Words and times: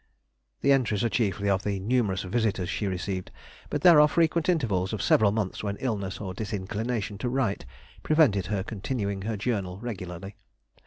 The 0.61 0.71
entries 0.71 1.03
are 1.03 1.09
chiefly 1.09 1.47
of 1.47 1.61
the 1.61 1.79
numerous 1.79 2.23
visitors 2.23 2.71
she 2.71 2.87
received, 2.87 3.29
but 3.69 3.81
there 3.81 4.01
are 4.01 4.07
frequent 4.07 4.49
intervals 4.49 4.93
of 4.93 5.01
several 5.03 5.31
months 5.31 5.61
when 5.63 5.77
illness 5.77 6.19
or 6.19 6.33
disinclination 6.33 7.19
to 7.19 7.29
write 7.29 7.65
prevented 8.01 8.47
her 8.47 8.63
continuing 8.63 9.21
her 9.21 9.37
Journal 9.37 9.77
regularly. 9.79 10.37